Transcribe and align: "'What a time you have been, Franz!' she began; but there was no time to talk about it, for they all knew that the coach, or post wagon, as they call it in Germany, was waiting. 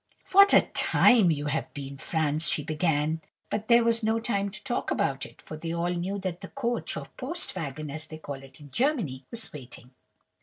"'What 0.31 0.51
a 0.51 0.61
time 0.61 1.29
you 1.29 1.45
have 1.45 1.71
been, 1.75 1.95
Franz!' 1.99 2.49
she 2.49 2.63
began; 2.63 3.21
but 3.51 3.67
there 3.67 3.83
was 3.83 4.01
no 4.01 4.19
time 4.19 4.49
to 4.49 4.63
talk 4.63 4.89
about 4.89 5.27
it, 5.27 5.39
for 5.39 5.55
they 5.57 5.71
all 5.71 5.89
knew 5.91 6.17
that 6.17 6.41
the 6.41 6.47
coach, 6.47 6.97
or 6.97 7.05
post 7.17 7.55
wagon, 7.55 7.91
as 7.91 8.07
they 8.07 8.17
call 8.17 8.41
it 8.41 8.59
in 8.59 8.71
Germany, 8.71 9.27
was 9.29 9.53
waiting. 9.53 9.91